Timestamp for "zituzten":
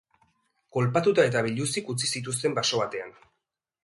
2.13-2.57